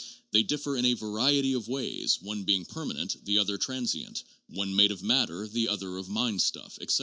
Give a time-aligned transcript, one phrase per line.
[0.31, 4.89] They differ in a variety of ways, one being permanent, the other transient; one made
[4.89, 6.99] of matter, the other of mind stuff, etc.